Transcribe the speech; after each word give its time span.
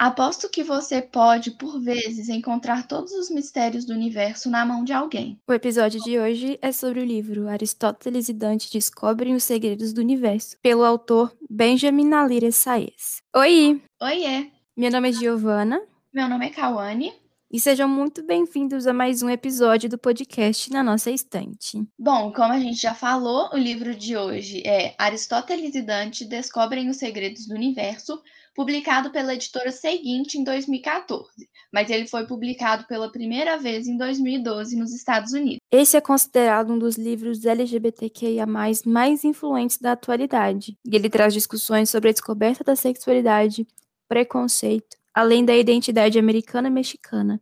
Aposto 0.00 0.48
que 0.48 0.64
você 0.64 1.02
pode, 1.02 1.50
por 1.50 1.78
vezes, 1.78 2.30
encontrar 2.30 2.88
todos 2.88 3.12
os 3.12 3.28
mistérios 3.28 3.84
do 3.84 3.92
universo 3.92 4.48
na 4.48 4.64
mão 4.64 4.82
de 4.82 4.94
alguém. 4.94 5.38
O 5.46 5.52
episódio 5.52 6.00
de 6.02 6.18
hoje 6.18 6.58
é 6.62 6.72
sobre 6.72 7.00
o 7.00 7.04
livro 7.04 7.46
Aristóteles 7.46 8.30
e 8.30 8.32
Dante 8.32 8.72
Descobrem 8.72 9.34
os 9.34 9.44
Segredos 9.44 9.92
do 9.92 10.00
Universo, 10.00 10.56
pelo 10.62 10.84
autor 10.84 11.36
Benjamin 11.50 12.14
Alire 12.14 12.50
Saez. 12.50 13.20
Oi! 13.36 13.82
Oiê! 14.00 14.50
Meu 14.74 14.90
nome 14.90 15.10
é 15.10 15.12
Giovana. 15.12 15.78
Meu 16.10 16.26
nome 16.26 16.46
é 16.46 16.48
Kawane. 16.48 17.12
E 17.52 17.60
sejam 17.60 17.86
muito 17.86 18.22
bem-vindos 18.22 18.86
a 18.86 18.94
mais 18.94 19.22
um 19.22 19.28
episódio 19.28 19.90
do 19.90 19.98
podcast 19.98 20.72
Na 20.72 20.82
Nossa 20.82 21.10
Estante. 21.10 21.84
Bom, 21.98 22.32
como 22.32 22.54
a 22.54 22.58
gente 22.58 22.80
já 22.80 22.94
falou, 22.94 23.50
o 23.52 23.58
livro 23.58 23.94
de 23.94 24.16
hoje 24.16 24.62
é 24.64 24.94
Aristóteles 24.96 25.74
e 25.74 25.82
Dante 25.82 26.24
Descobrem 26.24 26.88
os 26.88 26.96
Segredos 26.96 27.46
do 27.46 27.54
Universo, 27.54 28.22
publicado 28.60 29.10
pela 29.10 29.32
editora 29.32 29.72
Seguinte 29.72 30.36
em 30.36 30.44
2014, 30.44 31.48
mas 31.72 31.88
ele 31.88 32.06
foi 32.06 32.26
publicado 32.26 32.86
pela 32.86 33.10
primeira 33.10 33.56
vez 33.56 33.88
em 33.88 33.96
2012 33.96 34.76
nos 34.76 34.92
Estados 34.92 35.32
Unidos. 35.32 35.56
Esse 35.72 35.96
é 35.96 36.00
considerado 36.02 36.70
um 36.70 36.78
dos 36.78 36.98
livros 36.98 37.42
LGBTQIA+, 37.42 38.44
mais 38.84 39.24
influentes 39.24 39.78
da 39.78 39.92
atualidade, 39.92 40.76
e 40.84 40.94
ele 40.94 41.08
traz 41.08 41.32
discussões 41.32 41.88
sobre 41.88 42.10
a 42.10 42.12
descoberta 42.12 42.62
da 42.62 42.76
sexualidade, 42.76 43.66
preconceito, 44.06 44.94
além 45.14 45.42
da 45.42 45.56
identidade 45.56 46.18
americana 46.18 46.68
e 46.68 46.70
mexicana, 46.70 47.40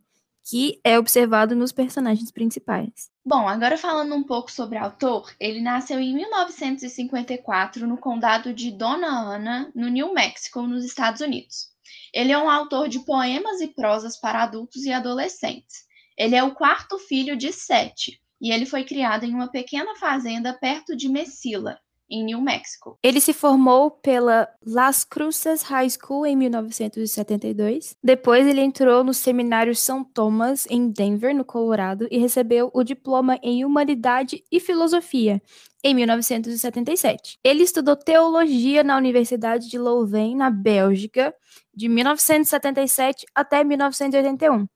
que 0.49 0.81
é 0.83 0.97
observado 0.97 1.55
nos 1.55 1.71
personagens 1.71 2.31
principais. 2.31 3.11
Bom, 3.23 3.47
agora 3.47 3.77
falando 3.77 4.15
um 4.15 4.23
pouco 4.23 4.51
sobre 4.51 4.79
o 4.79 4.83
autor, 4.83 5.31
ele 5.39 5.61
nasceu 5.61 5.99
em 5.99 6.11
1954 6.15 7.85
no 7.85 7.99
condado 7.99 8.51
de 8.51 8.71
Dona 8.71 9.07
Ana, 9.07 9.71
no 9.75 9.87
New 9.87 10.11
Mexico, 10.11 10.63
nos 10.63 10.83
Estados 10.83 11.21
Unidos. 11.21 11.67
Ele 12.11 12.31
é 12.31 12.37
um 12.37 12.49
autor 12.49 12.89
de 12.89 12.99
poemas 13.05 13.61
e 13.61 13.67
prosas 13.67 14.19
para 14.19 14.41
adultos 14.41 14.85
e 14.85 14.91
adolescentes. 14.91 15.85
Ele 16.17 16.35
é 16.35 16.43
o 16.43 16.55
quarto 16.55 16.97
filho 16.97 17.37
de 17.37 17.53
sete 17.53 18.19
e 18.41 18.51
ele 18.51 18.65
foi 18.65 18.83
criado 18.83 19.25
em 19.25 19.33
uma 19.35 19.51
pequena 19.51 19.95
fazenda 19.97 20.51
perto 20.51 20.95
de 20.95 21.07
Mesilla, 21.09 21.79
em 22.09 22.23
New 22.23 22.41
Mexico. 22.41 22.97
Ele 23.03 23.21
se 23.21 23.33
formou 23.33 23.91
pela 23.91 24.49
Las 24.65 25.03
Cruces 25.03 25.61
High 25.63 25.89
School 25.89 26.25
em 26.25 26.35
1972. 26.35 27.95
Depois 28.03 28.47
ele 28.47 28.61
entrou 28.61 29.03
no 29.03 29.13
Seminário 29.13 29.75
São 29.75 30.03
Thomas 30.03 30.65
em 30.69 30.89
Denver, 30.89 31.35
no 31.35 31.45
Colorado, 31.45 32.07
e 32.09 32.17
recebeu 32.17 32.71
o 32.73 32.83
diploma 32.83 33.39
em 33.43 33.63
Humanidade 33.63 34.43
e 34.51 34.59
Filosofia 34.59 35.41
em 35.83 35.93
1977. 35.93 37.37
Ele 37.43 37.63
estudou 37.63 37.95
teologia 37.95 38.83
na 38.83 38.97
Universidade 38.97 39.69
de 39.69 39.77
Louvain, 39.77 40.35
na 40.35 40.49
Bélgica, 40.49 41.33
de 41.73 41.87
1977 41.87 43.25
até 43.33 43.63
1981. 43.63 44.67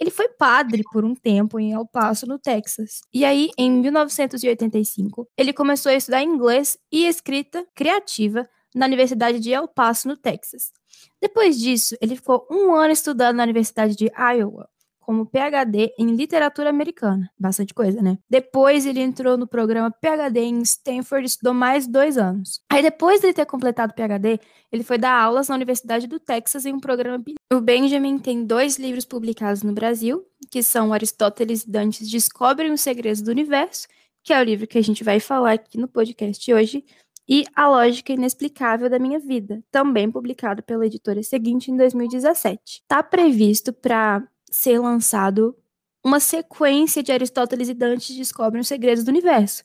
Ele 0.00 0.10
foi 0.10 0.28
padre 0.30 0.82
por 0.90 1.04
um 1.04 1.14
tempo 1.14 1.60
em 1.60 1.72
El 1.72 1.86
Paso, 1.86 2.26
no 2.26 2.38
Texas. 2.38 3.02
E 3.12 3.22
aí, 3.22 3.50
em 3.58 3.70
1985, 3.70 5.28
ele 5.36 5.52
começou 5.52 5.92
a 5.92 5.94
estudar 5.94 6.22
inglês 6.22 6.78
e 6.90 7.06
escrita 7.06 7.66
criativa 7.74 8.48
na 8.74 8.86
Universidade 8.86 9.38
de 9.38 9.52
El 9.52 9.68
Paso, 9.68 10.08
no 10.08 10.16
Texas. 10.16 10.72
Depois 11.20 11.58
disso, 11.58 11.94
ele 12.00 12.16
ficou 12.16 12.46
um 12.50 12.74
ano 12.74 12.92
estudando 12.92 13.36
na 13.36 13.42
Universidade 13.42 13.94
de 13.94 14.10
Iowa 14.16 14.68
como 15.10 15.26
PhD 15.26 15.92
em 15.98 16.14
literatura 16.14 16.70
americana. 16.70 17.28
Bastante 17.36 17.74
coisa, 17.74 18.00
né? 18.00 18.16
Depois 18.30 18.86
ele 18.86 19.00
entrou 19.00 19.36
no 19.36 19.44
programa 19.44 19.90
PhD 19.90 20.38
em 20.38 20.62
Stanford 20.62 21.24
e 21.24 21.26
estudou 21.26 21.52
mais 21.52 21.88
dois 21.88 22.16
anos. 22.16 22.60
Aí 22.70 22.80
depois 22.80 23.20
de 23.20 23.32
ter 23.32 23.44
completado 23.44 23.92
o 23.92 23.96
PhD, 23.96 24.38
ele 24.70 24.84
foi 24.84 24.98
dar 24.98 25.20
aulas 25.20 25.48
na 25.48 25.56
Universidade 25.56 26.06
do 26.06 26.20
Texas 26.20 26.64
em 26.64 26.72
um 26.72 26.78
programa 26.78 27.20
O 27.52 27.60
Benjamin 27.60 28.20
tem 28.20 28.44
dois 28.44 28.78
livros 28.78 29.04
publicados 29.04 29.64
no 29.64 29.72
Brasil, 29.72 30.24
que 30.48 30.62
são 30.62 30.92
Aristóteles 30.92 31.64
e 31.64 31.68
Dantes 31.68 32.08
Descobrem 32.08 32.70
os 32.70 32.80
Segredos 32.80 33.20
do 33.20 33.32
Universo, 33.32 33.88
que 34.22 34.32
é 34.32 34.40
o 34.40 34.44
livro 34.44 34.68
que 34.68 34.78
a 34.78 34.82
gente 34.82 35.02
vai 35.02 35.18
falar 35.18 35.54
aqui 35.54 35.76
no 35.76 35.88
podcast 35.88 36.54
hoje, 36.54 36.84
e 37.28 37.44
A 37.56 37.68
Lógica 37.68 38.12
Inexplicável 38.12 38.88
da 38.88 38.98
Minha 39.00 39.18
Vida, 39.18 39.60
também 39.72 40.08
publicado 40.08 40.62
pela 40.62 40.86
editora 40.86 41.20
seguinte 41.24 41.68
em 41.68 41.76
2017. 41.76 42.60
Está 42.82 43.02
previsto 43.02 43.72
para 43.72 44.24
ser 44.50 44.78
lançado 44.78 45.56
uma 46.04 46.18
sequência 46.18 47.02
de 47.02 47.12
Aristóteles 47.12 47.68
e 47.68 47.74
Dante 47.74 48.14
descobrem 48.14 48.60
os 48.60 48.68
segredos 48.68 49.04
do 49.04 49.08
universo, 49.08 49.62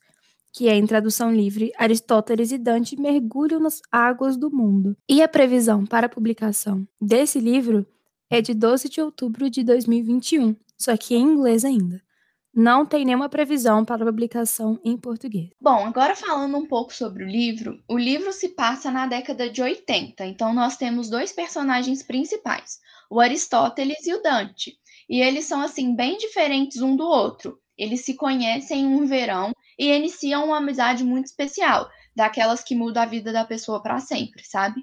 que 0.54 0.68
é 0.68 0.76
em 0.76 0.86
tradução 0.86 1.34
livre, 1.34 1.72
Aristóteles 1.78 2.52
e 2.52 2.58
Dante 2.58 3.00
mergulham 3.00 3.60
nas 3.60 3.82
águas 3.92 4.38
do 4.38 4.50
mundo. 4.50 4.96
E 5.10 5.22
a 5.22 5.28
previsão 5.28 5.86
para 5.86 6.08
a 6.08 6.10
publicação 6.10 6.88
desse 7.00 7.40
livro 7.40 7.86
é 8.30 8.42
de 8.42 8.54
12 8.54 8.90
de 8.90 9.02
outubro 9.02 9.50
de 9.50 9.64
2021, 9.64 10.56
só 10.78 10.96
que 10.98 11.16
em 11.16 11.22
inglês 11.22 11.66
ainda. 11.66 12.02
Não 12.56 12.86
tem 12.86 13.04
nenhuma 13.04 13.28
previsão 13.28 13.84
para 13.84 14.06
publicação 14.06 14.80
em 14.84 14.96
português. 14.96 15.50
Bom, 15.60 15.86
agora 15.86 16.16
falando 16.16 16.58
um 16.58 16.66
pouco 16.66 16.94
sobre 16.94 17.24
o 17.24 17.28
livro, 17.28 17.84
o 17.88 17.98
livro 17.98 18.32
se 18.32 18.50
passa 18.50 18.90
na 18.90 19.06
década 19.06 19.50
de 19.50 19.62
80, 19.62 20.26
então 20.26 20.54
nós 20.54 20.78
temos 20.78 21.10
dois 21.10 21.34
personagens 21.34 22.02
principais 22.02 22.80
o 23.10 23.20
Aristóteles 23.20 24.06
e 24.06 24.14
o 24.14 24.22
Dante. 24.22 24.78
E 25.10 25.22
eles 25.22 25.46
são 25.46 25.62
assim 25.62 25.96
bem 25.96 26.18
diferentes 26.18 26.82
um 26.82 26.96
do 26.96 27.06
outro. 27.06 27.60
Eles 27.78 28.04
se 28.04 28.16
conhecem 28.16 28.82
em 28.82 28.88
um 28.88 29.06
verão 29.06 29.52
e 29.78 29.92
iniciam 29.92 30.46
uma 30.46 30.58
amizade 30.58 31.04
muito 31.04 31.26
especial, 31.26 31.90
daquelas 32.16 32.64
que 32.64 32.76
mudam 32.76 33.04
a 33.04 33.06
vida 33.06 33.32
da 33.32 33.46
pessoa 33.46 33.82
para 33.82 34.00
sempre, 34.00 34.44
sabe? 34.46 34.82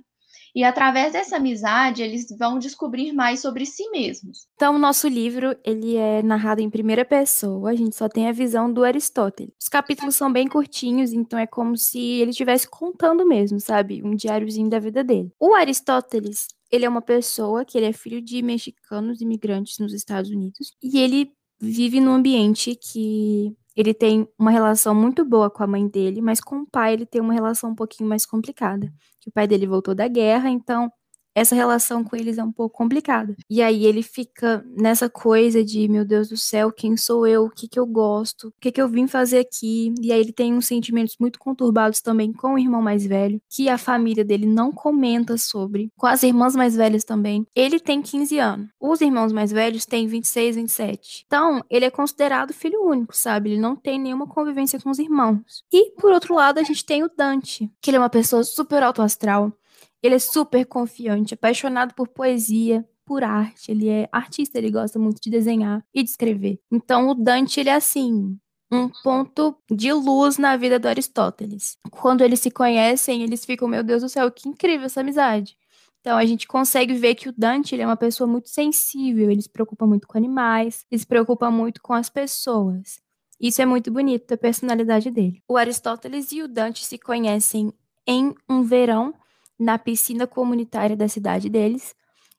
E 0.54 0.62
através 0.64 1.12
dessa 1.12 1.36
amizade, 1.36 2.02
eles 2.02 2.26
vão 2.38 2.58
descobrir 2.58 3.12
mais 3.12 3.40
sobre 3.40 3.64
si 3.64 3.88
mesmos. 3.90 4.46
Então, 4.54 4.74
o 4.74 4.78
nosso 4.78 5.08
livro, 5.08 5.56
ele 5.64 5.96
é 5.96 6.22
narrado 6.22 6.60
em 6.60 6.68
primeira 6.68 7.04
pessoa, 7.04 7.70
a 7.70 7.74
gente 7.74 7.96
só 7.96 8.08
tem 8.08 8.28
a 8.28 8.32
visão 8.32 8.72
do 8.72 8.84
Aristóteles. 8.84 9.54
Os 9.60 9.68
capítulos 9.68 10.14
são 10.14 10.32
bem 10.32 10.46
curtinhos, 10.46 11.12
então 11.12 11.38
é 11.38 11.46
como 11.46 11.76
se 11.76 11.98
ele 11.98 12.30
estivesse 12.30 12.68
contando 12.68 13.26
mesmo, 13.26 13.58
sabe? 13.58 14.02
Um 14.04 14.14
diáriozinho 14.14 14.68
da 14.68 14.78
vida 14.78 15.02
dele. 15.02 15.32
O 15.40 15.54
Aristóteles, 15.54 16.48
ele 16.70 16.84
é 16.84 16.88
uma 16.88 17.02
pessoa 17.02 17.64
que 17.64 17.78
ele 17.78 17.86
é 17.86 17.92
filho 17.92 18.20
de 18.20 18.42
mexicanos 18.42 19.20
imigrantes 19.20 19.78
nos 19.78 19.92
Estados 19.92 20.30
Unidos 20.30 20.72
e 20.82 20.98
ele 20.98 21.32
vive 21.60 22.00
num 22.00 22.12
ambiente 22.12 22.74
que 22.74 23.56
ele 23.76 23.94
tem 23.94 24.28
uma 24.38 24.50
relação 24.50 24.94
muito 24.94 25.24
boa 25.24 25.50
com 25.50 25.62
a 25.62 25.66
mãe 25.66 25.88
dele, 25.88 26.20
mas 26.20 26.40
com 26.40 26.56
o 26.62 26.66
pai 26.66 26.94
ele 26.94 27.06
tem 27.06 27.20
uma 27.20 27.32
relação 27.32 27.70
um 27.70 27.74
pouquinho 27.74 28.08
mais 28.08 28.26
complicada. 28.26 28.92
Que 29.20 29.30
o 29.30 29.32
pai 29.32 29.46
dele 29.46 29.66
voltou 29.66 29.94
da 29.94 30.08
guerra, 30.08 30.50
então 30.50 30.90
essa 31.34 31.54
relação 31.54 32.04
com 32.04 32.16
eles 32.16 32.38
é 32.38 32.44
um 32.44 32.52
pouco 32.52 32.76
complicada. 32.76 33.34
E 33.48 33.62
aí 33.62 33.86
ele 33.86 34.02
fica 34.02 34.64
nessa 34.76 35.08
coisa 35.08 35.64
de, 35.64 35.88
meu 35.88 36.04
Deus 36.04 36.28
do 36.28 36.36
céu, 36.36 36.72
quem 36.72 36.96
sou 36.96 37.26
eu? 37.26 37.44
O 37.44 37.50
que 37.50 37.68
que 37.68 37.78
eu 37.78 37.86
gosto? 37.86 38.48
O 38.48 38.54
que 38.60 38.72
que 38.72 38.80
eu 38.80 38.88
vim 38.88 39.06
fazer 39.06 39.38
aqui? 39.38 39.94
E 40.00 40.12
aí 40.12 40.20
ele 40.20 40.32
tem 40.32 40.54
uns 40.54 40.66
sentimentos 40.66 41.16
muito 41.18 41.38
conturbados 41.38 42.00
também 42.00 42.32
com 42.32 42.54
o 42.54 42.58
irmão 42.58 42.82
mais 42.82 43.06
velho, 43.06 43.40
que 43.48 43.68
a 43.68 43.78
família 43.78 44.24
dele 44.24 44.46
não 44.46 44.72
comenta 44.72 45.36
sobre, 45.36 45.90
com 45.96 46.06
as 46.06 46.22
irmãs 46.22 46.54
mais 46.54 46.76
velhas 46.76 47.04
também. 47.04 47.46
Ele 47.54 47.80
tem 47.80 48.02
15 48.02 48.38
anos. 48.38 48.68
Os 48.80 49.00
irmãos 49.00 49.32
mais 49.32 49.50
velhos 49.50 49.86
têm 49.86 50.06
26, 50.06 50.56
27. 50.56 51.24
Então, 51.26 51.62
ele 51.70 51.84
é 51.84 51.90
considerado 51.90 52.52
filho 52.52 52.84
único, 52.84 53.16
sabe? 53.16 53.50
Ele 53.50 53.60
não 53.60 53.76
tem 53.76 53.98
nenhuma 53.98 54.26
convivência 54.26 54.80
com 54.80 54.90
os 54.90 54.98
irmãos. 54.98 55.64
E 55.72 55.92
por 55.92 56.12
outro 56.12 56.34
lado, 56.34 56.58
a 56.58 56.62
gente 56.62 56.84
tem 56.84 57.02
o 57.02 57.10
Dante, 57.16 57.70
que 57.80 57.90
ele 57.90 57.96
é 57.96 58.00
uma 58.00 58.10
pessoa 58.10 58.44
super 58.44 58.82
alto 58.82 59.02
astral, 59.02 59.52
ele 60.02 60.16
é 60.16 60.18
super 60.18 60.64
confiante, 60.66 61.34
apaixonado 61.34 61.94
por 61.94 62.08
poesia, 62.08 62.84
por 63.04 63.22
arte. 63.22 63.70
Ele 63.70 63.88
é 63.88 64.08
artista, 64.10 64.58
ele 64.58 64.70
gosta 64.70 64.98
muito 64.98 65.20
de 65.20 65.30
desenhar 65.30 65.84
e 65.94 66.02
de 66.02 66.10
escrever. 66.10 66.58
Então, 66.70 67.08
o 67.08 67.14
Dante, 67.14 67.60
ele 67.60 67.68
é 67.70 67.74
assim, 67.74 68.38
um 68.70 68.88
ponto 69.02 69.54
de 69.70 69.92
luz 69.92 70.38
na 70.38 70.56
vida 70.56 70.78
do 70.78 70.88
Aristóteles. 70.88 71.76
Quando 71.90 72.22
eles 72.22 72.40
se 72.40 72.50
conhecem, 72.50 73.22
eles 73.22 73.44
ficam, 73.44 73.68
meu 73.68 73.82
Deus 73.82 74.02
do 74.02 74.08
céu, 74.08 74.30
que 74.30 74.48
incrível 74.48 74.86
essa 74.86 75.00
amizade. 75.00 75.56
Então 76.00 76.18
a 76.18 76.24
gente 76.24 76.48
consegue 76.48 76.94
ver 76.94 77.14
que 77.14 77.28
o 77.28 77.34
Dante 77.36 77.74
ele 77.74 77.82
é 77.82 77.86
uma 77.86 77.96
pessoa 77.96 78.26
muito 78.26 78.48
sensível, 78.48 79.30
ele 79.30 79.40
se 79.40 79.48
preocupa 79.48 79.86
muito 79.86 80.08
com 80.08 80.18
animais, 80.18 80.84
ele 80.90 80.98
se 80.98 81.06
preocupa 81.06 81.48
muito 81.48 81.80
com 81.80 81.92
as 81.92 82.10
pessoas. 82.10 83.00
Isso 83.40 83.62
é 83.62 83.66
muito 83.66 83.90
bonito, 83.90 84.32
a 84.32 84.36
personalidade 84.36 85.10
dele. 85.12 85.42
O 85.46 85.56
Aristóteles 85.56 86.32
e 86.32 86.42
o 86.42 86.48
Dante 86.48 86.84
se 86.84 86.98
conhecem 86.98 87.72
em 88.06 88.34
um 88.48 88.62
verão 88.62 89.14
na 89.62 89.78
piscina 89.78 90.26
comunitária 90.26 90.96
da 90.96 91.08
cidade 91.08 91.48
deles. 91.48 91.94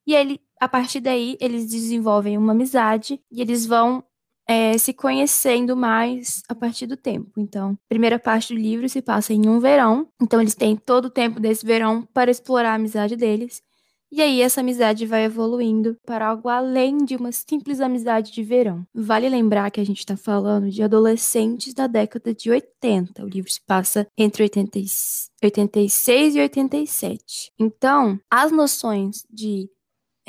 E 0.05 0.13
ele, 0.13 0.39
a 0.59 0.67
partir 0.67 0.99
daí, 0.99 1.37
eles 1.39 1.67
desenvolvem 1.67 2.37
uma 2.37 2.51
amizade 2.51 3.19
e 3.31 3.41
eles 3.41 3.65
vão 3.65 4.03
é, 4.47 4.77
se 4.77 4.93
conhecendo 4.93 5.75
mais 5.75 6.43
a 6.49 6.55
partir 6.55 6.85
do 6.85 6.97
tempo. 6.97 7.31
Então, 7.37 7.71
a 7.71 7.89
primeira 7.89 8.19
parte 8.19 8.53
do 8.53 8.59
livro 8.59 8.87
se 8.89 9.01
passa 9.01 9.33
em 9.33 9.47
um 9.47 9.59
verão. 9.59 10.07
Então, 10.21 10.41
eles 10.41 10.55
têm 10.55 10.75
todo 10.75 11.05
o 11.05 11.09
tempo 11.09 11.39
desse 11.39 11.65
verão 11.65 12.07
para 12.13 12.29
explorar 12.29 12.71
a 12.71 12.75
amizade 12.75 13.15
deles. 13.15 13.61
E 14.15 14.21
aí 14.21 14.41
essa 14.41 14.61
amizade 14.61 15.07
vai 15.07 15.23
evoluindo 15.23 15.97
para 16.05 16.27
algo 16.27 16.47
além 16.47 17.03
de 17.03 17.15
uma 17.15 17.31
simples 17.31 17.81
amizade 17.81 18.31
de 18.31 18.43
verão. 18.43 18.85
Vale 18.93 19.27
lembrar 19.27 19.71
que 19.71 19.81
a 19.81 19.83
gente 19.83 19.97
está 19.97 20.15
falando 20.15 20.69
de 20.69 20.83
adolescentes 20.83 21.73
da 21.73 21.87
década 21.87 22.31
de 22.31 22.51
80. 22.51 23.25
O 23.25 23.27
livro 23.27 23.51
se 23.51 23.59
passa 23.65 24.05
entre 24.15 24.43
86 24.43 26.35
e 26.35 26.39
87. 26.39 27.51
Então, 27.57 28.19
as 28.29 28.51
noções 28.51 29.25
de 29.31 29.67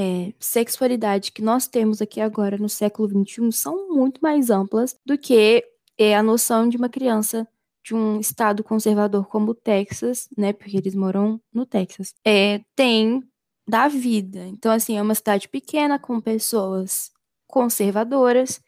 é, 0.01 0.33
sexualidade 0.41 1.31
que 1.31 1.43
nós 1.43 1.67
temos 1.67 2.01
aqui 2.01 2.23
agora 2.23 2.57
no 2.57 2.71
século 2.71 3.07
XXI 3.07 3.53
são 3.53 3.91
muito 3.91 4.19
mais 4.23 4.49
amplas 4.49 4.97
do 5.05 5.19
que 5.19 5.63
é, 5.99 6.17
a 6.17 6.23
noção 6.23 6.71
de 6.71 6.79
uma 6.79 6.89
criança 6.89 7.47
de 7.85 7.95
um 7.95 8.19
estado 8.19 8.65
conservador 8.65 9.27
como 9.27 9.51
o 9.51 9.55
Texas, 9.55 10.27
né? 10.39 10.55
Porque 10.55 10.79
eles 10.79 10.95
moram 10.95 11.39
no 11.53 11.67
Texas. 11.67 12.15
É, 12.25 12.63
tem 12.75 13.23
da 13.67 13.89
vida. 13.89 14.47
Então, 14.47 14.71
assim, 14.71 14.97
é 14.97 15.03
uma 15.03 15.15
cidade 15.15 15.49
pequena 15.49 15.99
com 15.99 16.21
pessoas 16.21 17.11
conservadoras. 17.47 18.61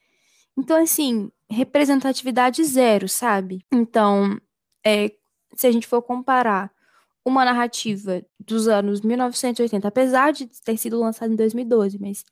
Então, 0.56 0.82
assim, 0.82 1.30
representatividade 1.50 2.64
zero, 2.64 3.08
sabe? 3.08 3.64
Então, 3.72 4.40
é, 4.84 5.12
se 5.54 5.66
a 5.66 5.72
gente 5.72 5.86
for 5.86 6.02
comparar 6.02 6.70
uma 7.24 7.44
narrativa 7.44 8.24
dos 8.38 8.68
anos 8.68 9.00
1980, 9.00 9.88
apesar 9.88 10.32
de 10.32 10.46
ter 10.46 10.76
sido 10.76 10.98
lançada 11.00 11.32
em 11.32 11.36
2012, 11.36 11.98
mas 11.98 12.24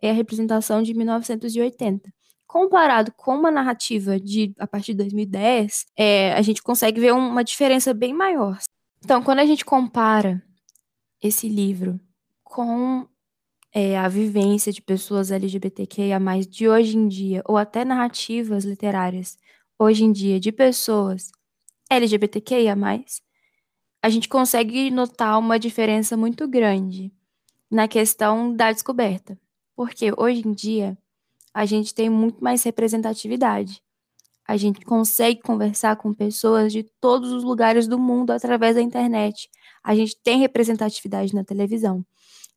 é 0.00 0.10
a 0.10 0.14
representação 0.14 0.82
de 0.82 0.92
1980. 0.92 2.12
Comparado 2.46 3.12
com 3.16 3.34
uma 3.34 3.50
narrativa 3.50 4.20
de 4.20 4.52
a 4.58 4.66
partir 4.66 4.92
de 4.92 4.98
2010, 4.98 5.86
é, 5.96 6.34
a 6.34 6.42
gente 6.42 6.62
consegue 6.62 7.00
ver 7.00 7.14
uma 7.14 7.42
diferença 7.42 7.94
bem 7.94 8.12
maior. 8.12 8.58
Então, 9.02 9.22
quando 9.22 9.38
a 9.38 9.46
gente 9.46 9.64
compara 9.64 10.42
esse 11.20 11.48
livro 11.48 11.98
com 12.52 13.08
é, 13.74 13.98
a 13.98 14.06
vivência 14.08 14.70
de 14.70 14.82
pessoas 14.82 15.30
LGBTQIA+, 15.30 16.20
de 16.46 16.68
hoje 16.68 16.98
em 16.98 17.08
dia, 17.08 17.42
ou 17.46 17.56
até 17.56 17.82
narrativas 17.82 18.64
literárias 18.64 19.38
hoje 19.78 20.04
em 20.04 20.12
dia 20.12 20.38
de 20.38 20.52
pessoas 20.52 21.32
LGBTQIA+, 21.90 22.76
a 24.02 24.08
gente 24.10 24.28
consegue 24.28 24.90
notar 24.90 25.38
uma 25.38 25.58
diferença 25.58 26.14
muito 26.14 26.46
grande 26.46 27.10
na 27.70 27.88
questão 27.88 28.54
da 28.54 28.70
descoberta. 28.70 29.38
Porque 29.74 30.12
hoje 30.18 30.46
em 30.46 30.52
dia 30.52 30.98
a 31.54 31.64
gente 31.64 31.94
tem 31.94 32.10
muito 32.10 32.44
mais 32.44 32.62
representatividade. 32.62 33.82
A 34.46 34.58
gente 34.58 34.84
consegue 34.84 35.40
conversar 35.40 35.96
com 35.96 36.12
pessoas 36.12 36.70
de 36.70 36.82
todos 37.00 37.32
os 37.32 37.44
lugares 37.44 37.88
do 37.88 37.98
mundo 37.98 38.30
através 38.30 38.74
da 38.74 38.82
internet. 38.82 39.48
A 39.82 39.94
gente 39.94 40.16
tem 40.22 40.38
representatividade 40.38 41.34
na 41.34 41.44
televisão. 41.44 42.04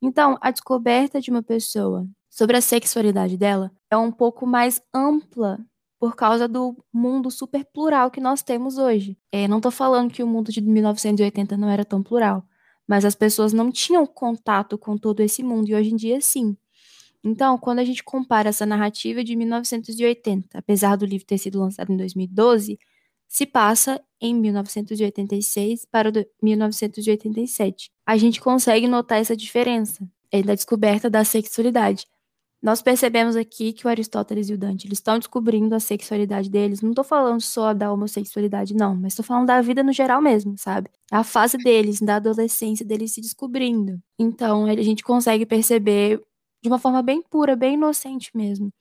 Então, 0.02 0.38
a 0.42 0.52
descoberta 0.52 1.20
de 1.20 1.32
uma 1.32 1.42
pessoa 1.42 2.08
sobre 2.30 2.58
a 2.58 2.62
sexualidade 2.62 3.38
dela 3.38 3.72
é 3.90 3.98
um 3.98 4.12
pouco 4.12 4.46
mais 4.46 4.82
ampla 4.94 5.60
por 6.00 6.16
causa 6.16 6.48
do 6.48 6.78
mundo 6.94 7.32
super 7.32 7.66
plural 7.66 8.12
que 8.12 8.20
nós 8.20 8.44
temos 8.44 8.78
hoje. 8.78 9.18
É, 9.32 9.48
não 9.48 9.58
estou 9.58 9.72
falando 9.72 10.12
que 10.12 10.22
o 10.22 10.28
mundo 10.28 10.52
de 10.52 10.62
1980 10.62 11.58
não 11.58 11.70
era 11.70 11.86
tão 11.86 12.04
plural, 12.04 12.44
mas 12.88 13.06
as 13.06 13.16
pessoas 13.16 13.54
não 13.54 13.72
tinham 13.72 14.06
contato 14.06 14.78
com 14.78 14.98
todo 14.98 15.22
esse 15.22 15.42
mundo 15.42 15.70
e 15.70 15.76
hoje 15.76 15.92
em 15.92 15.96
dia 15.96 16.20
sim. 16.22 16.58
Então, 17.24 17.58
quando 17.58 17.80
a 17.80 17.84
gente 17.84 18.04
compara 18.04 18.50
essa 18.50 18.68
narrativa 18.68 19.24
de 19.24 19.36
1980, 19.36 20.60
apesar 20.60 20.96
do 20.96 21.06
livro 21.06 21.26
ter 21.26 21.40
sido 21.40 21.60
lançado 21.60 21.92
em 21.92 21.98
2012, 21.98 22.78
se 23.28 23.46
passa 23.46 24.02
em 24.22 24.34
1986 24.34 25.86
para 25.86 26.12
1987. 26.42 27.92
A 28.06 28.18
gente 28.18 28.40
consegue 28.40 28.88
notar 28.88 29.20
essa 29.20 29.36
diferença 29.36 30.08
é, 30.32 30.42
da 30.42 30.56
descoberta 30.56 31.10
da 31.10 31.24
sexualidade. 31.24 32.06
Nós 32.62 32.82
percebemos 32.82 33.36
aqui 33.36 33.74
que 33.74 33.86
o 33.86 33.90
Aristóteles 33.90 34.50
e 34.50 34.54
o 34.54 34.58
Dante 34.58 34.88
eles 34.88 34.98
estão 34.98 35.20
descobrindo 35.20 35.76
a 35.76 35.80
sexualidade 35.80 36.50
deles. 36.50 36.82
Não 36.82 36.90
estou 36.90 37.04
falando 37.04 37.40
só 37.40 37.74
da 37.74 37.94
homossexualidade, 37.94 38.74
não, 38.74 38.96
mas 38.96 39.14
estou 39.14 39.24
falando 39.24 39.46
da 39.46 39.62
vida 39.62 39.84
no 39.84 39.94
geral 39.94 40.20
mesmo, 40.20 40.58
sabe? 40.58 40.90
A 41.12 41.24
fase 41.24 41.58
deles, 41.58 42.02
da 42.02 42.16
adolescência 42.16 42.84
deles 42.84 43.14
se 43.14 43.22
descobrindo. 43.22 44.02
Então, 44.18 44.66
a 44.66 44.82
gente 44.82 45.04
consegue 45.04 45.46
perceber 45.46 46.20
de 46.64 46.68
uma 46.68 46.80
forma 46.80 47.04
bem 47.04 47.22
pura, 47.22 47.56
bem 47.56 47.76
inocente 47.76 48.32
mesmo. 48.34 48.72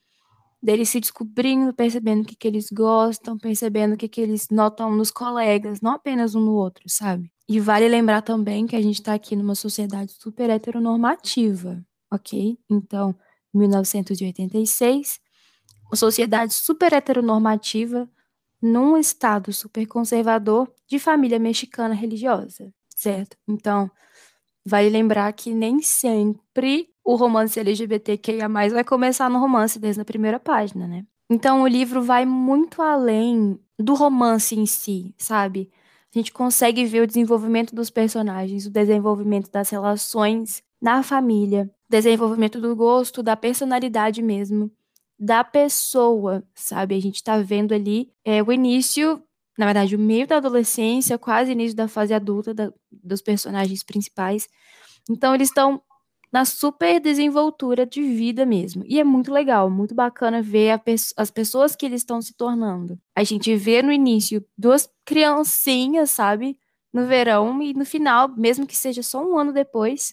Deles 0.64 0.88
se 0.88 0.98
descobrindo, 0.98 1.74
percebendo 1.74 2.22
o 2.22 2.24
que, 2.24 2.34
que 2.34 2.48
eles 2.48 2.70
gostam, 2.70 3.36
percebendo 3.36 3.92
o 3.92 3.96
que, 3.98 4.08
que 4.08 4.18
eles 4.18 4.48
notam 4.48 4.96
nos 4.96 5.10
colegas, 5.10 5.82
não 5.82 5.90
apenas 5.92 6.34
um 6.34 6.40
no 6.40 6.54
outro, 6.54 6.84
sabe? 6.88 7.30
E 7.46 7.60
vale 7.60 7.86
lembrar 7.86 8.22
também 8.22 8.66
que 8.66 8.74
a 8.74 8.80
gente 8.80 8.94
está 8.94 9.12
aqui 9.12 9.36
numa 9.36 9.54
sociedade 9.54 10.12
super 10.18 10.48
heteronormativa, 10.48 11.84
ok? 12.10 12.58
Então, 12.70 13.14
1986, 13.52 15.20
uma 15.84 15.96
sociedade 15.96 16.54
super 16.54 16.94
heteronormativa 16.94 18.08
num 18.62 18.96
estado 18.96 19.52
super 19.52 19.84
conservador 19.84 20.72
de 20.88 20.98
família 20.98 21.38
mexicana 21.38 21.94
religiosa, 21.94 22.72
certo? 22.88 23.36
Então, 23.46 23.90
vale 24.64 24.88
lembrar 24.88 25.30
que 25.34 25.52
nem 25.52 25.82
sempre 25.82 26.88
o 27.04 27.16
romance 27.16 27.60
LGBTQIA+, 27.60 28.48
vai 28.48 28.84
começar 28.84 29.28
no 29.28 29.38
romance 29.38 29.78
desde 29.78 30.00
a 30.00 30.04
primeira 30.04 30.40
página, 30.40 30.86
né? 30.86 31.04
Então, 31.30 31.62
o 31.62 31.66
livro 31.66 32.02
vai 32.02 32.24
muito 32.24 32.80
além 32.80 33.58
do 33.78 33.94
romance 33.94 34.54
em 34.54 34.66
si, 34.66 35.14
sabe? 35.18 35.70
A 36.14 36.18
gente 36.18 36.32
consegue 36.32 36.84
ver 36.84 37.02
o 37.02 37.06
desenvolvimento 37.06 37.74
dos 37.74 37.90
personagens, 37.90 38.66
o 38.66 38.70
desenvolvimento 38.70 39.50
das 39.50 39.68
relações 39.70 40.62
na 40.80 41.02
família, 41.02 41.70
desenvolvimento 41.88 42.60
do 42.60 42.74
gosto, 42.76 43.22
da 43.22 43.36
personalidade 43.36 44.22
mesmo, 44.22 44.70
da 45.18 45.42
pessoa, 45.42 46.42
sabe? 46.54 46.94
A 46.94 47.00
gente 47.00 47.22
tá 47.22 47.38
vendo 47.38 47.74
ali 47.74 48.12
é, 48.24 48.42
o 48.42 48.52
início, 48.52 49.22
na 49.58 49.66
verdade, 49.66 49.96
o 49.96 49.98
meio 49.98 50.26
da 50.26 50.36
adolescência, 50.36 51.18
quase 51.18 51.52
início 51.52 51.76
da 51.76 51.88
fase 51.88 52.14
adulta 52.14 52.54
da, 52.54 52.72
dos 52.90 53.20
personagens 53.20 53.82
principais. 53.82 54.46
Então, 55.08 55.34
eles 55.34 55.48
estão 55.48 55.82
na 56.34 56.44
super 56.44 56.98
desenvoltura 56.98 57.86
de 57.86 58.02
vida 58.02 58.44
mesmo. 58.44 58.82
E 58.88 58.98
é 58.98 59.04
muito 59.04 59.32
legal, 59.32 59.70
muito 59.70 59.94
bacana 59.94 60.42
ver 60.42 60.76
pe 60.80 60.96
as 61.16 61.30
pessoas 61.30 61.76
que 61.76 61.86
eles 61.86 62.00
estão 62.00 62.20
se 62.20 62.34
tornando. 62.34 62.98
A 63.14 63.22
gente 63.22 63.54
vê 63.54 63.80
no 63.80 63.92
início 63.92 64.44
duas 64.58 64.90
criancinhas, 65.04 66.10
sabe? 66.10 66.58
No 66.92 67.06
verão 67.06 67.62
e 67.62 67.72
no 67.72 67.84
final, 67.84 68.28
mesmo 68.36 68.66
que 68.66 68.76
seja 68.76 69.00
só 69.00 69.24
um 69.24 69.38
ano 69.38 69.52
depois, 69.52 70.12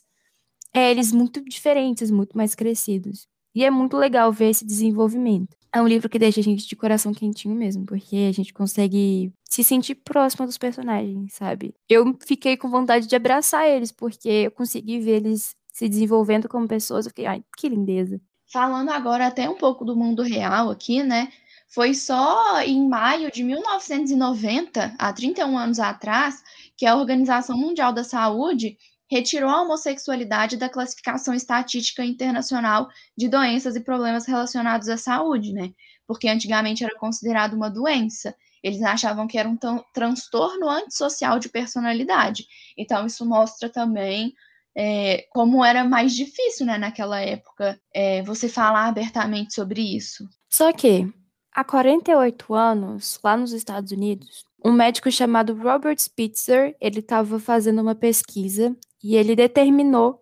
é, 0.71 0.91
eles 0.91 1.11
muito 1.11 1.43
diferentes, 1.43 2.11
muito 2.11 2.37
mais 2.37 2.53
crescidos. 2.53 3.27
E 3.55 3.65
é 3.65 3.71
muito 3.71 3.97
legal 3.97 4.31
ver 4.31 4.51
esse 4.51 4.63
desenvolvimento. 4.63 5.57
É 5.73 5.81
um 5.81 5.87
livro 5.87 6.07
que 6.07 6.19
deixa 6.19 6.39
a 6.39 6.43
gente 6.43 6.67
de 6.67 6.75
coração 6.75 7.15
quentinho 7.15 7.55
mesmo, 7.55 7.83
porque 7.83 8.27
a 8.29 8.31
gente 8.31 8.53
consegue 8.53 9.33
se 9.49 9.63
sentir 9.63 9.95
próxima 9.95 10.45
dos 10.45 10.59
personagens, 10.59 11.33
sabe? 11.33 11.73
Eu 11.89 12.15
fiquei 12.27 12.55
com 12.57 12.69
vontade 12.69 13.07
de 13.07 13.15
abraçar 13.15 13.67
eles, 13.67 13.91
porque 13.91 14.29
eu 14.29 14.51
consegui 14.51 14.99
ver 14.99 15.15
eles 15.15 15.55
se 15.81 15.89
desenvolvendo 15.89 16.47
como 16.47 16.67
pessoas. 16.67 17.05
Eu 17.05 17.09
fiquei, 17.09 17.25
ai, 17.25 17.43
que 17.57 17.67
lindeza. 17.67 18.21
Falando 18.53 18.89
agora 18.89 19.25
até 19.25 19.49
um 19.49 19.55
pouco 19.55 19.83
do 19.83 19.95
mundo 19.95 20.21
real 20.21 20.69
aqui, 20.69 21.01
né? 21.01 21.29
Foi 21.67 21.95
só 21.95 22.61
em 22.61 22.87
maio 22.87 23.31
de 23.31 23.43
1990, 23.43 24.93
há 24.99 25.13
31 25.13 25.57
anos 25.57 25.79
atrás, 25.79 26.43
que 26.77 26.85
a 26.85 26.95
Organização 26.95 27.57
Mundial 27.57 27.91
da 27.91 28.03
Saúde 28.03 28.77
retirou 29.09 29.49
a 29.49 29.63
homossexualidade 29.63 30.55
da 30.55 30.69
classificação 30.69 31.33
estatística 31.33 32.05
internacional 32.05 32.87
de 33.17 33.27
doenças 33.27 33.75
e 33.75 33.79
problemas 33.79 34.27
relacionados 34.27 34.87
à 34.87 34.97
saúde, 34.97 35.51
né? 35.51 35.71
Porque 36.05 36.27
antigamente 36.27 36.83
era 36.83 36.95
considerado 36.99 37.55
uma 37.55 37.71
doença. 37.71 38.35
Eles 38.61 38.83
achavam 38.83 39.25
que 39.25 39.39
era 39.39 39.49
um 39.49 39.57
transtorno 39.91 40.69
antissocial 40.69 41.39
de 41.39 41.49
personalidade. 41.49 42.45
Então, 42.77 43.07
isso 43.07 43.25
mostra 43.25 43.67
também 43.67 44.35
é, 44.75 45.25
como 45.31 45.63
era 45.63 45.83
mais 45.83 46.13
difícil, 46.13 46.65
né, 46.65 46.77
naquela 46.77 47.19
época, 47.19 47.79
é, 47.93 48.21
você 48.23 48.47
falar 48.47 48.87
abertamente 48.87 49.53
sobre 49.53 49.81
isso. 49.81 50.27
Só 50.49 50.71
que, 50.71 51.11
há 51.51 51.63
48 51.63 52.53
anos, 52.53 53.19
lá 53.23 53.35
nos 53.35 53.51
Estados 53.51 53.91
Unidos, 53.91 54.45
um 54.63 54.71
médico 54.71 55.11
chamado 55.11 55.55
Robert 55.55 55.97
Spitzer, 55.99 56.75
ele 56.79 56.99
estava 56.99 57.39
fazendo 57.39 57.81
uma 57.81 57.95
pesquisa 57.95 58.75
e 59.03 59.15
ele 59.15 59.35
determinou 59.35 60.21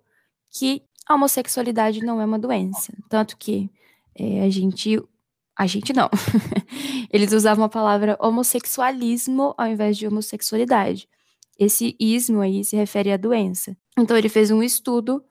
que 0.49 0.81
a 1.05 1.15
homossexualidade 1.15 2.01
não 2.01 2.21
é 2.21 2.25
uma 2.25 2.39
doença. 2.39 2.93
Tanto 3.09 3.35
que 3.37 3.69
é, 4.15 4.41
a 4.41 4.49
gente. 4.49 5.01
A 5.57 5.67
gente 5.67 5.91
não. 5.91 6.09
Eles 7.11 7.33
usavam 7.33 7.65
a 7.65 7.69
palavra 7.69 8.17
homossexualismo 8.21 9.53
ao 9.57 9.67
invés 9.67 9.97
de 9.97 10.07
homossexualidade. 10.07 11.09
Esse 11.57 11.97
ismo 11.99 12.39
aí 12.39 12.63
se 12.63 12.77
refere 12.77 13.11
à 13.11 13.17
doença. 13.17 13.75
Então, 13.99 14.17
ele 14.17 14.29
fez 14.29 14.51
um 14.51 14.63
estudo 14.63 15.23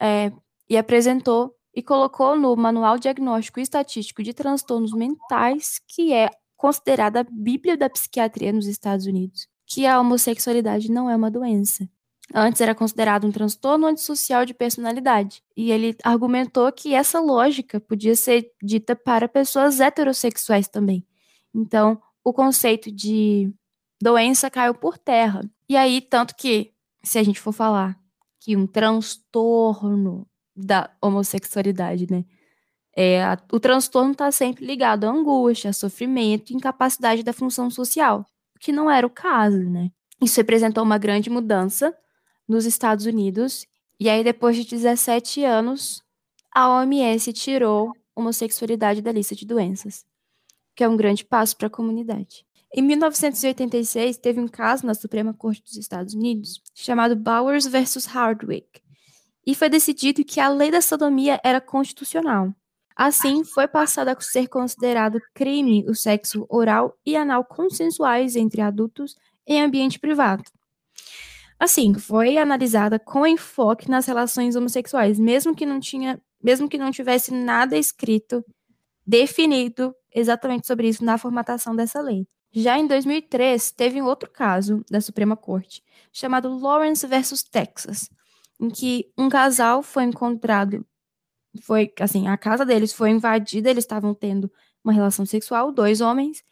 é, 0.00 0.32
e 0.68 0.76
apresentou 0.76 1.54
e 1.74 1.82
colocou 1.82 2.36
no 2.36 2.54
Manual 2.54 2.98
Diagnóstico 2.98 3.58
e 3.58 3.62
Estatístico 3.62 4.22
de 4.22 4.34
Transtornos 4.34 4.92
Mentais, 4.92 5.80
que 5.88 6.12
é 6.12 6.28
considerada 6.56 7.20
a 7.20 7.26
Bíblia 7.28 7.76
da 7.76 7.88
Psiquiatria 7.88 8.52
nos 8.52 8.66
Estados 8.66 9.06
Unidos, 9.06 9.48
que 9.66 9.86
a 9.86 9.98
homossexualidade 9.98 10.90
não 10.90 11.08
é 11.08 11.16
uma 11.16 11.30
doença. 11.30 11.88
Antes 12.34 12.60
era 12.60 12.74
considerado 12.74 13.26
um 13.26 13.32
transtorno 13.32 13.86
antissocial 13.86 14.46
de 14.46 14.54
personalidade. 14.54 15.42
E 15.56 15.70
ele 15.70 15.96
argumentou 16.02 16.70
que 16.72 16.94
essa 16.94 17.20
lógica 17.20 17.80
podia 17.80 18.14
ser 18.14 18.50
dita 18.62 18.94
para 18.94 19.28
pessoas 19.28 19.80
heterossexuais 19.80 20.68
também. 20.68 21.06
Então, 21.54 22.00
o 22.24 22.32
conceito 22.32 22.90
de 22.90 23.52
doença 24.00 24.50
caiu 24.50 24.74
por 24.74 24.96
terra. 24.96 25.42
E 25.68 25.76
aí, 25.76 26.00
tanto 26.00 26.34
que, 26.34 26.72
se 27.02 27.18
a 27.18 27.22
gente 27.22 27.40
for 27.40 27.52
falar 27.52 28.01
que 28.42 28.56
um 28.56 28.66
transtorno 28.66 30.26
da 30.54 30.90
homossexualidade, 31.00 32.10
né? 32.10 32.24
É, 32.94 33.22
a, 33.22 33.38
o 33.52 33.60
transtorno 33.60 34.12
está 34.12 34.30
sempre 34.32 34.66
ligado 34.66 35.04
à 35.04 35.10
angústia, 35.10 35.70
a 35.70 35.72
sofrimento 35.72 36.50
e 36.50 36.56
incapacidade 36.56 37.22
da 37.22 37.32
função 37.32 37.70
social, 37.70 38.26
que 38.60 38.72
não 38.72 38.90
era 38.90 39.06
o 39.06 39.10
caso, 39.10 39.58
né? 39.58 39.90
Isso 40.20 40.36
representou 40.38 40.82
uma 40.82 40.98
grande 40.98 41.30
mudança 41.30 41.96
nos 42.48 42.66
Estados 42.66 43.06
Unidos, 43.06 43.66
e 43.98 44.10
aí 44.10 44.24
depois 44.24 44.56
de 44.56 44.64
17 44.64 45.44
anos, 45.44 46.02
a 46.52 46.68
OMS 46.68 47.32
tirou 47.32 47.92
homossexualidade 48.14 49.00
da 49.00 49.12
lista 49.12 49.34
de 49.34 49.46
doenças, 49.46 50.04
que 50.74 50.82
é 50.82 50.88
um 50.88 50.96
grande 50.96 51.24
passo 51.24 51.56
para 51.56 51.68
a 51.68 51.70
comunidade. 51.70 52.44
Em 52.74 52.80
1986, 52.80 54.16
teve 54.16 54.40
um 54.40 54.48
caso 54.48 54.86
na 54.86 54.94
Suprema 54.94 55.34
Corte 55.34 55.62
dos 55.62 55.76
Estados 55.76 56.14
Unidos 56.14 56.62
chamado 56.74 57.14
Bowers 57.14 57.66
versus 57.66 58.06
Hardwick, 58.06 58.80
e 59.46 59.54
foi 59.54 59.68
decidido 59.68 60.24
que 60.24 60.40
a 60.40 60.48
lei 60.48 60.70
da 60.70 60.80
sodomia 60.80 61.38
era 61.44 61.60
constitucional. 61.60 62.54
Assim, 62.96 63.44
foi 63.44 63.66
passado 63.66 64.08
a 64.08 64.20
ser 64.20 64.48
considerado 64.48 65.20
crime 65.34 65.84
o 65.88 65.94
sexo 65.94 66.46
oral 66.48 66.96
e 67.04 67.16
anal 67.16 67.44
consensuais 67.44 68.36
entre 68.36 68.60
adultos 68.60 69.16
em 69.46 69.62
ambiente 69.62 69.98
privado. 69.98 70.44
Assim, 71.58 71.94
foi 71.94 72.38
analisada 72.38 72.98
com 72.98 73.26
enfoque 73.26 73.90
nas 73.90 74.06
relações 74.06 74.56
homossexuais, 74.56 75.18
mesmo 75.18 75.54
que 75.54 75.66
não 75.66 75.78
tinha, 75.78 76.20
mesmo 76.42 76.68
que 76.68 76.78
não 76.78 76.90
tivesse 76.90 77.32
nada 77.32 77.76
escrito 77.76 78.44
definido 79.06 79.94
exatamente 80.14 80.66
sobre 80.66 80.88
isso 80.88 81.04
na 81.04 81.18
formatação 81.18 81.74
dessa 81.74 82.00
lei. 82.00 82.26
Já 82.52 82.78
em 82.78 82.86
2003, 82.86 83.70
teve 83.72 84.00
um 84.00 84.04
outro 84.06 84.30
caso 84.30 84.84
da 84.90 85.00
Suprema 85.00 85.36
Corte, 85.36 85.82
chamado 86.12 86.54
Lawrence 86.58 87.06
versus 87.06 87.42
Texas, 87.42 88.10
em 88.60 88.68
que 88.68 89.10
um 89.16 89.28
casal 89.28 89.82
foi 89.82 90.04
encontrado 90.04 90.84
foi 91.60 91.92
assim, 92.00 92.28
a 92.28 92.36
casa 92.36 92.64
deles 92.64 92.92
foi 92.92 93.10
invadida, 93.10 93.68
eles 93.68 93.84
estavam 93.84 94.14
tendo 94.14 94.50
uma 94.82 94.92
relação 94.92 95.26
sexual, 95.26 95.70
dois 95.70 96.00
homens, 96.00 96.42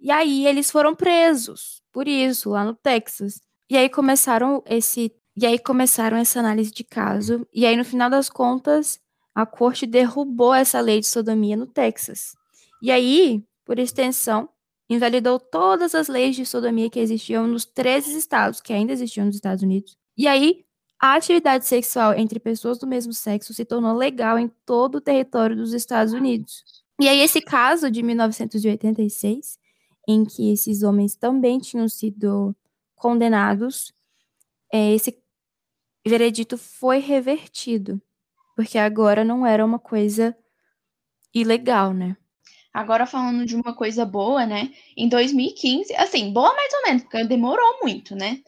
e 0.00 0.10
aí 0.10 0.46
eles 0.46 0.70
foram 0.70 0.94
presos 0.94 1.82
por 1.92 2.08
isso 2.08 2.50
lá 2.50 2.64
no 2.64 2.74
Texas. 2.74 3.40
E 3.68 3.76
aí 3.76 3.88
começaram 3.88 4.62
esse 4.66 5.12
e 5.36 5.46
aí 5.46 5.58
começaram 5.58 6.16
essa 6.16 6.40
análise 6.40 6.72
de 6.72 6.84
caso, 6.84 7.46
e 7.54 7.64
aí 7.64 7.76
no 7.76 7.84
final 7.84 8.10
das 8.10 8.28
contas, 8.28 8.98
a 9.34 9.46
corte 9.46 9.86
derrubou 9.86 10.52
essa 10.52 10.80
lei 10.80 11.00
de 11.00 11.06
sodomia 11.06 11.56
no 11.56 11.66
Texas. 11.66 12.34
E 12.82 12.90
aí, 12.90 13.42
por 13.64 13.78
extensão, 13.78 14.48
invalidou 14.90 15.38
todas 15.38 15.94
as 15.94 16.08
leis 16.08 16.34
de 16.34 16.44
sodomia 16.44 16.90
que 16.90 16.98
existiam 16.98 17.46
nos 17.46 17.64
13 17.64 18.18
estados, 18.18 18.60
que 18.60 18.72
ainda 18.72 18.92
existiam 18.92 19.24
nos 19.24 19.36
Estados 19.36 19.62
Unidos. 19.62 19.96
E 20.18 20.26
aí, 20.26 20.64
a 21.00 21.14
atividade 21.14 21.64
sexual 21.64 22.12
entre 22.14 22.40
pessoas 22.40 22.76
do 22.76 22.88
mesmo 22.88 23.12
sexo 23.12 23.54
se 23.54 23.64
tornou 23.64 23.96
legal 23.96 24.36
em 24.36 24.48
todo 24.66 24.96
o 24.96 25.00
território 25.00 25.54
dos 25.54 25.72
Estados 25.72 26.12
Unidos. 26.12 26.64
E 27.00 27.08
aí, 27.08 27.20
esse 27.20 27.40
caso 27.40 27.88
de 27.88 28.02
1986, 28.02 29.58
em 30.08 30.24
que 30.24 30.52
esses 30.52 30.82
homens 30.82 31.14
também 31.14 31.60
tinham 31.60 31.88
sido 31.88 32.54
condenados, 32.96 33.94
é, 34.72 34.92
esse 34.92 35.16
veredito 36.06 36.58
foi 36.58 36.98
revertido, 36.98 38.02
porque 38.56 38.76
agora 38.76 39.24
não 39.24 39.46
era 39.46 39.64
uma 39.64 39.78
coisa 39.78 40.36
ilegal, 41.32 41.94
né? 41.94 42.16
Agora 42.72 43.04
falando 43.04 43.44
de 43.44 43.56
uma 43.56 43.74
coisa 43.74 44.04
boa, 44.04 44.46
né? 44.46 44.70
Em 44.96 45.08
2015, 45.08 45.94
assim, 45.96 46.32
boa 46.32 46.54
mais 46.54 46.72
ou 46.72 46.82
menos, 46.84 47.02
porque 47.02 47.24
demorou 47.24 47.80
muito, 47.82 48.14
né? 48.14 48.40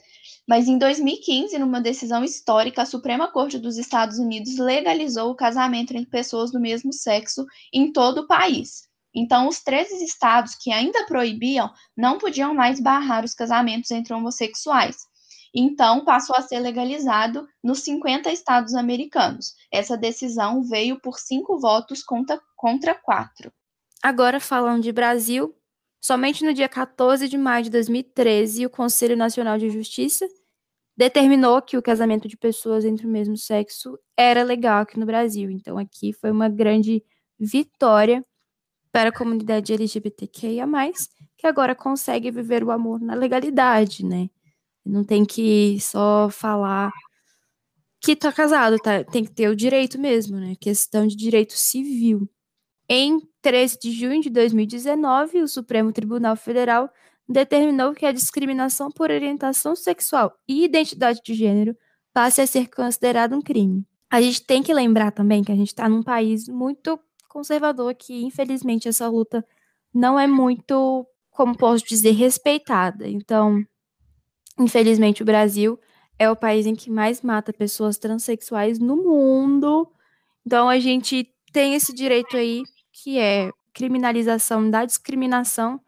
Mas 0.48 0.68
em 0.68 0.78
2015, 0.78 1.58
numa 1.58 1.80
decisão 1.80 2.22
histórica, 2.22 2.82
a 2.82 2.86
Suprema 2.86 3.30
Corte 3.30 3.58
dos 3.58 3.76
Estados 3.76 4.18
Unidos 4.18 4.58
legalizou 4.58 5.30
o 5.30 5.34
casamento 5.34 5.92
entre 5.92 6.10
pessoas 6.10 6.52
do 6.52 6.60
mesmo 6.60 6.92
sexo 6.92 7.44
em 7.72 7.92
todo 7.92 8.18
o 8.18 8.26
país. 8.26 8.88
Então, 9.14 9.48
os 9.48 9.60
13 9.60 10.04
estados 10.04 10.54
que 10.54 10.72
ainda 10.72 11.04
proibiam 11.06 11.70
não 11.96 12.18
podiam 12.18 12.54
mais 12.54 12.80
barrar 12.80 13.24
os 13.24 13.34
casamentos 13.34 13.90
entre 13.90 14.14
homossexuais. 14.14 14.96
Então, 15.54 16.04
passou 16.04 16.34
a 16.36 16.42
ser 16.42 16.60
legalizado 16.60 17.46
nos 17.62 17.80
50 17.80 18.32
estados 18.32 18.74
americanos. 18.74 19.54
Essa 19.70 19.96
decisão 19.96 20.62
veio 20.62 20.98
por 21.00 21.18
cinco 21.18 21.58
votos 21.58 22.02
contra, 22.02 22.40
contra 22.56 22.94
quatro. 22.94 23.52
Agora, 24.02 24.40
falando 24.40 24.82
de 24.82 24.92
Brasil, 24.92 25.54
Somente 26.04 26.44
no 26.44 26.52
dia 26.52 26.68
14 26.68 27.28
de 27.28 27.38
maio 27.38 27.62
de 27.62 27.70
2013, 27.70 28.66
o 28.66 28.70
Conselho 28.70 29.16
Nacional 29.16 29.56
de 29.56 29.70
Justiça 29.70 30.26
determinou 30.96 31.62
que 31.62 31.76
o 31.78 31.82
casamento 31.82 32.26
de 32.26 32.36
pessoas 32.36 32.84
entre 32.84 33.06
o 33.06 33.08
mesmo 33.08 33.36
sexo 33.36 33.96
era 34.16 34.42
legal 34.42 34.82
aqui 34.82 34.98
no 34.98 35.06
Brasil. 35.06 35.48
Então, 35.48 35.78
aqui 35.78 36.12
foi 36.12 36.32
uma 36.32 36.48
grande 36.48 37.04
vitória 37.38 38.24
para 38.90 39.10
a 39.10 39.12
comunidade 39.12 39.72
LGBTQIA, 39.72 40.66
que 41.38 41.46
agora 41.46 41.74
consegue 41.74 42.32
viver 42.32 42.64
o 42.64 42.72
amor 42.72 43.00
na 43.00 43.14
legalidade, 43.14 44.04
né? 44.04 44.28
Não 44.84 45.04
tem 45.04 45.24
que 45.24 45.78
só 45.80 46.28
falar 46.30 46.90
que 48.00 48.16
tá 48.16 48.32
casado, 48.32 48.76
tá? 48.78 49.04
Tem 49.04 49.24
que 49.24 49.30
ter 49.32 49.48
o 49.48 49.56
direito 49.56 50.00
mesmo, 50.00 50.38
né? 50.38 50.56
Questão 50.60 51.06
de 51.06 51.16
direito 51.16 51.52
civil. 51.52 52.28
Em 52.88 53.20
13 53.40 53.78
de 53.80 53.92
junho 53.92 54.20
de 54.20 54.30
2019, 54.30 55.42
o 55.42 55.48
Supremo 55.48 55.92
Tribunal 55.92 56.36
Federal 56.36 56.90
determinou 57.28 57.94
que 57.94 58.04
a 58.04 58.12
discriminação 58.12 58.90
por 58.90 59.10
orientação 59.10 59.74
sexual 59.74 60.34
e 60.46 60.64
identidade 60.64 61.20
de 61.24 61.34
gênero 61.34 61.76
passe 62.12 62.40
a 62.40 62.46
ser 62.46 62.68
considerada 62.68 63.36
um 63.36 63.40
crime. 63.40 63.86
A 64.10 64.20
gente 64.20 64.44
tem 64.44 64.62
que 64.62 64.74
lembrar 64.74 65.10
também 65.12 65.42
que 65.42 65.50
a 65.50 65.56
gente 65.56 65.68
está 65.68 65.88
num 65.88 66.02
país 66.02 66.46
muito 66.48 67.00
conservador 67.28 67.94
que, 67.94 68.22
infelizmente, 68.22 68.86
essa 68.86 69.08
luta 69.08 69.44
não 69.94 70.20
é 70.20 70.26
muito, 70.26 71.06
como 71.30 71.56
posso 71.56 71.84
dizer, 71.86 72.10
respeitada. 72.10 73.08
Então, 73.08 73.64
infelizmente, 74.58 75.22
o 75.22 75.24
Brasil 75.24 75.78
é 76.18 76.30
o 76.30 76.36
país 76.36 76.66
em 76.66 76.74
que 76.74 76.90
mais 76.90 77.22
mata 77.22 77.52
pessoas 77.52 77.96
transexuais 77.96 78.78
no 78.78 78.96
mundo. 78.96 79.90
Então, 80.44 80.68
a 80.68 80.78
gente 80.78 81.26
tem 81.52 81.74
esse 81.74 81.92
direito 81.92 82.36
aí 82.36 82.62
que 82.92 83.18
é 83.18 83.50
criminalização 83.72 84.68
da 84.68 84.84
discriminação, 84.84 85.80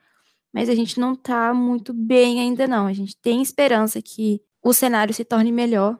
mas 0.52 0.68
a 0.68 0.74
gente 0.74 0.98
não 1.00 1.14
está 1.14 1.52
muito 1.52 1.92
bem 1.92 2.40
ainda 2.40 2.66
não. 2.66 2.86
A 2.86 2.92
gente 2.92 3.16
tem 3.16 3.42
esperança 3.42 4.00
que 4.00 4.40
o 4.62 4.72
cenário 4.72 5.12
se 5.12 5.24
torne 5.24 5.50
melhor. 5.50 5.98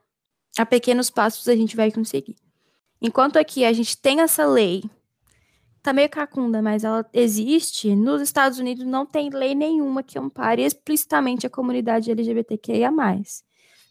A 0.57 0.65
pequenos 0.65 1.11
passos 1.11 1.49
a 1.49 1.57
gente 1.57 1.75
vai 1.75 1.91
conseguir. 1.91 2.37
Enquanto 3.03 3.37
aqui 3.37 3.65
a 3.65 3.73
gente 3.73 3.99
tem 3.99 4.21
essa 4.21 4.47
lei, 4.47 4.85
tá 5.83 5.93
meio 5.93 6.09
cacunda, 6.09 6.63
mas 6.63 6.85
ela 6.85 7.05
existe, 7.13 7.95
nos 7.95 8.23
Estados 8.23 8.59
Unidos 8.59 8.87
não 8.87 9.05
tem 9.05 9.29
lei 9.29 9.55
nenhuma 9.55 10.03
que 10.03 10.19
ampare 10.19 10.63
explicitamente 10.63 11.47
a 11.47 11.51
comunidade 11.51 12.11
LGBTQIA+. 12.11 12.91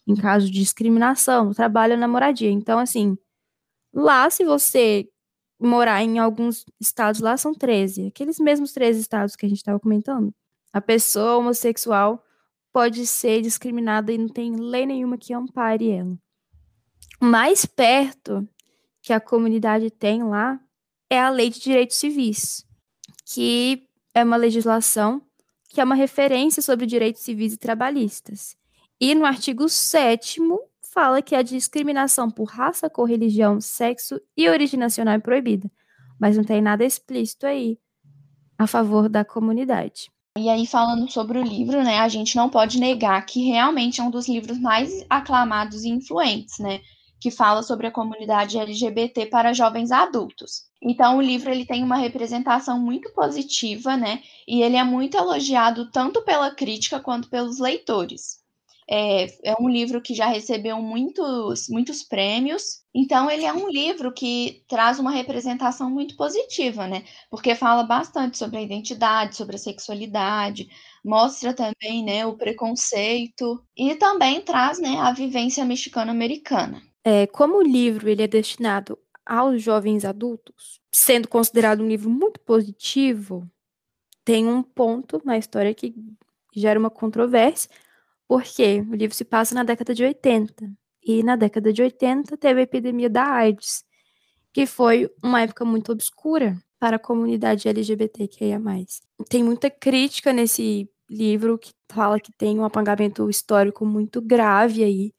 Em 0.08 0.16
caso 0.16 0.48
de 0.48 0.60
discriminação, 0.60 1.54
trabalho 1.54 1.98
na 1.98 2.08
moradia. 2.08 2.50
Então, 2.50 2.80
assim, 2.80 3.18
lá 3.94 4.30
se 4.30 4.44
você 4.44 5.08
morar 5.60 6.04
em 6.04 6.20
alguns 6.20 6.66
estados 6.80 7.22
lá 7.22 7.38
são 7.38 7.54
13, 7.54 8.08
aqueles 8.08 8.40
mesmos 8.40 8.74
13 8.74 9.00
estados 9.00 9.36
que 9.36 9.46
a 9.46 9.50
gente 9.50 9.60
estava 9.60 9.80
comentando. 9.80 10.34
A 10.72 10.82
pessoa 10.82 11.38
homossexual 11.38 12.24
pode 12.72 13.06
ser 13.06 13.42
discriminada 13.42 14.12
e 14.12 14.18
não 14.18 14.28
tem 14.28 14.56
lei 14.56 14.86
nenhuma 14.86 15.18
que 15.18 15.34
ampare 15.34 15.90
ela. 15.90 16.18
Mais 17.22 17.66
perto 17.66 18.48
que 19.02 19.14
a 19.14 19.20
comunidade 19.20 19.92
tem 19.92 20.24
lá 20.24 20.60
é 21.10 21.20
a 21.20 21.30
Lei 21.30 21.50
de 21.50 21.60
Direitos 21.60 21.98
Civis, 21.98 22.66
que 23.26 23.88
é 24.14 24.24
uma 24.24 24.36
legislação 24.36 25.22
que 25.70 25.82
é 25.82 25.84
uma 25.84 25.96
referência 25.96 26.62
sobre 26.62 26.86
direitos 26.86 27.24
civis 27.24 27.54
e 27.54 27.58
trabalhistas. 27.58 28.56
E 29.02 29.16
no 29.16 29.26
artigo 29.26 29.68
7 29.68 30.40
fala 30.94 31.24
que 31.24 31.36
a 31.36 31.42
discriminação 31.42 32.30
por 32.30 32.46
raça, 32.46 32.90
cor, 32.90 33.10
religião, 33.10 33.60
sexo 33.60 34.22
e 34.38 34.48
origem 34.48 34.80
nacional 34.80 35.16
é 35.16 35.20
proibida, 35.20 35.70
mas 36.20 36.38
não 36.38 36.44
tem 36.44 36.62
nada 36.62 36.86
explícito 36.86 37.48
aí 37.48 37.80
a 38.58 38.68
favor 38.68 39.10
da 39.10 39.26
comunidade. 39.26 40.12
E 40.38 40.50
aí, 40.50 40.66
falando 40.66 41.12
sobre 41.12 41.40
o 41.40 41.44
livro, 41.44 41.84
né, 41.84 42.00
a 42.00 42.08
gente 42.08 42.36
não 42.36 42.50
pode 42.50 42.80
negar 42.80 43.26
que 43.26 43.44
realmente 43.44 44.00
é 44.00 44.04
um 44.04 44.12
dos 44.12 44.28
livros 44.28 44.60
mais 44.60 45.06
aclamados 45.10 45.84
e 45.84 45.90
influentes, 45.90 46.60
né, 46.60 46.80
que 47.20 47.32
fala 47.32 47.64
sobre 47.64 47.88
a 47.88 47.92
comunidade 47.92 48.58
LGBT 48.58 49.28
para 49.28 49.54
jovens 49.54 49.92
adultos. 49.92 50.64
Então, 50.82 51.18
o 51.18 51.22
livro 51.22 51.50
ele 51.50 51.66
tem 51.66 51.84
uma 51.84 51.98
representação 51.98 52.80
muito 52.80 53.12
positiva, 53.14 53.96
né, 53.98 54.22
e 54.48 54.62
ele 54.62 54.76
é 54.76 54.84
muito 54.84 55.18
elogiado 55.18 55.90
tanto 55.92 56.22
pela 56.24 56.52
crítica 56.52 57.00
quanto 57.00 57.30
pelos 57.30 57.60
leitores. 57.60 58.43
É, 58.90 59.52
é 59.52 59.56
um 59.60 59.70
livro 59.70 60.02
que 60.02 60.14
já 60.14 60.28
recebeu 60.28 60.82
muitos, 60.82 61.68
muitos 61.70 62.04
prêmios. 62.04 62.84
Então, 62.94 63.30
ele 63.30 63.46
é 63.46 63.54
um 63.54 63.70
livro 63.70 64.14
que 64.14 64.64
traz 64.68 65.00
uma 65.00 65.12
representação 65.12 65.90
muito 65.90 66.16
positiva, 66.16 66.88
né? 66.88 67.04
Porque 67.30 67.56
fala 67.56 67.84
bastante 67.84 68.38
sobre 68.38 68.58
a 68.58 68.62
identidade, 68.62 69.36
sobre 69.36 69.56
a 69.56 69.60
sexualidade, 69.60 70.68
mostra 71.04 71.54
também 71.54 72.04
né, 72.04 72.26
o 72.26 72.38
preconceito 72.38 73.64
e 73.76 73.96
também 73.96 74.42
traz 74.42 74.80
né, 74.80 74.98
a 75.00 75.12
vivência 75.12 75.66
mexicano-americana. 75.66 76.82
É, 77.04 77.28
como 77.28 77.58
o 77.58 77.64
livro 77.64 78.10
ele 78.10 78.24
é 78.24 78.28
destinado 78.28 78.98
aos 79.26 79.62
jovens 79.62 80.06
adultos, 80.06 80.80
sendo 80.92 81.28
considerado 81.28 81.82
um 81.82 81.88
livro 81.88 82.10
muito 82.10 82.40
positivo, 82.40 83.50
tem 84.24 84.48
um 84.48 84.64
ponto 84.64 85.22
na 85.26 85.38
história 85.38 85.74
que 85.74 85.94
gera 86.56 86.80
uma 86.80 86.90
controvérsia, 86.90 87.70
porque 88.34 88.84
o 88.90 88.96
livro 88.96 89.16
se 89.16 89.24
passa 89.24 89.54
na 89.54 89.64
década 89.64 89.94
de 89.94 90.04
80. 90.04 90.68
E 91.06 91.22
na 91.22 91.36
década 91.36 91.72
de 91.72 91.84
80 91.84 92.36
teve 92.36 92.62
a 92.62 92.64
epidemia 92.64 93.08
da 93.08 93.26
AIDS, 93.26 93.84
que 94.52 94.66
foi 94.66 95.08
uma 95.24 95.42
época 95.42 95.64
muito 95.64 95.92
obscura 95.92 96.58
para 96.80 96.96
a 96.96 97.00
comunidade 97.00 97.70
LGBTQIA+. 97.70 98.60
Tem 99.30 99.44
muita 99.44 99.70
crítica 99.70 100.34
nesse 100.34 100.90
livro 101.08 101.60
que 101.60 101.74
fala 101.92 102.20
que 102.20 102.32
tem 102.36 102.58
um 102.60 102.66
apagamento 102.66 103.30
histórico 103.30 103.86
muito 103.86 104.20
grave 104.20 104.84
aí, 104.84 105.14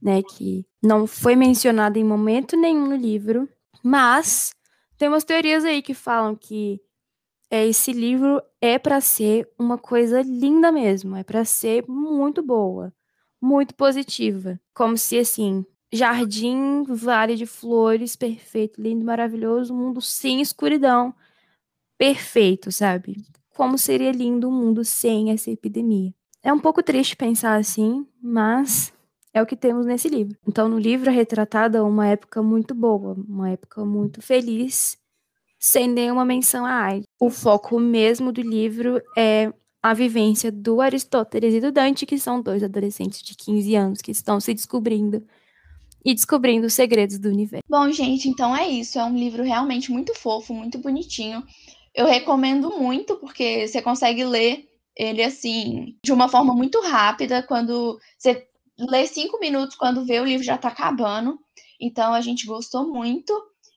né, 0.00 0.22
que 0.22 0.66
não 0.82 1.06
foi 1.06 1.36
mencionado 1.36 1.98
em 1.98 2.04
momento 2.04 2.56
nenhum 2.56 2.86
no 2.86 2.96
livro, 2.96 3.46
mas 3.82 4.54
tem 4.96 5.06
umas 5.06 5.24
teorias 5.24 5.66
aí 5.66 5.82
que 5.82 5.92
falam 5.92 6.34
que 6.34 6.80
é, 7.54 7.64
esse 7.68 7.92
livro 7.92 8.42
é 8.60 8.80
para 8.80 9.00
ser 9.00 9.48
uma 9.56 9.78
coisa 9.78 10.22
linda 10.22 10.72
mesmo, 10.72 11.14
é 11.14 11.22
para 11.22 11.44
ser 11.44 11.84
muito 11.86 12.42
boa, 12.42 12.92
muito 13.40 13.76
positiva, 13.76 14.60
como 14.74 14.98
se 14.98 15.16
assim, 15.20 15.64
jardim, 15.92 16.82
vale 16.82 17.36
de 17.36 17.46
flores, 17.46 18.16
perfeito, 18.16 18.82
lindo, 18.82 19.04
maravilhoso, 19.04 19.72
mundo 19.72 20.00
sem 20.00 20.40
escuridão, 20.40 21.14
perfeito, 21.96 22.72
sabe? 22.72 23.24
Como 23.56 23.78
seria 23.78 24.10
lindo 24.10 24.48
um 24.48 24.52
mundo 24.52 24.84
sem 24.84 25.30
essa 25.30 25.48
epidemia. 25.48 26.12
É 26.42 26.52
um 26.52 26.58
pouco 26.58 26.82
triste 26.82 27.14
pensar 27.14 27.54
assim, 27.54 28.04
mas 28.20 28.92
é 29.32 29.40
o 29.40 29.46
que 29.46 29.54
temos 29.54 29.86
nesse 29.86 30.08
livro. 30.08 30.36
Então, 30.44 30.68
no 30.68 30.76
livro 30.76 31.08
é 31.08 31.12
retratada 31.12 31.84
uma 31.84 32.08
época 32.08 32.42
muito 32.42 32.74
boa, 32.74 33.14
uma 33.28 33.50
época 33.50 33.84
muito 33.84 34.20
feliz 34.20 34.98
sem 35.64 35.88
nenhuma 35.88 36.26
menção 36.26 36.66
à 36.66 36.74
AIDS. 36.74 37.06
O 37.18 37.30
foco 37.30 37.80
mesmo 37.80 38.30
do 38.30 38.42
livro 38.42 39.00
é 39.16 39.50
a 39.82 39.94
vivência 39.94 40.52
do 40.52 40.82
Aristóteles 40.82 41.54
e 41.54 41.60
do 41.60 41.72
Dante, 41.72 42.04
que 42.04 42.18
são 42.18 42.42
dois 42.42 42.62
adolescentes 42.62 43.22
de 43.22 43.34
15 43.34 43.74
anos 43.74 44.02
que 44.02 44.10
estão 44.10 44.38
se 44.40 44.52
descobrindo 44.52 45.26
e 46.04 46.12
descobrindo 46.12 46.66
os 46.66 46.74
segredos 46.74 47.18
do 47.18 47.30
universo. 47.30 47.64
Bom, 47.66 47.90
gente, 47.90 48.28
então 48.28 48.54
é 48.54 48.68
isso. 48.68 48.98
É 48.98 49.04
um 49.06 49.16
livro 49.16 49.42
realmente 49.42 49.90
muito 49.90 50.14
fofo, 50.14 50.52
muito 50.52 50.76
bonitinho. 50.76 51.42
Eu 51.94 52.04
recomendo 52.04 52.78
muito, 52.78 53.16
porque 53.16 53.66
você 53.66 53.80
consegue 53.80 54.22
ler 54.22 54.68
ele 54.94 55.22
assim, 55.22 55.96
de 56.04 56.12
uma 56.12 56.28
forma 56.28 56.54
muito 56.54 56.78
rápida. 56.82 57.42
Quando 57.42 57.98
você 58.18 58.46
lê 58.78 59.06
cinco 59.06 59.40
minutos, 59.40 59.76
quando 59.76 60.04
vê 60.04 60.20
o 60.20 60.26
livro 60.26 60.44
já 60.44 60.58
tá 60.58 60.68
acabando. 60.68 61.38
Então 61.80 62.12
a 62.12 62.20
gente 62.20 62.44
gostou 62.44 62.86
muito. 62.86 63.32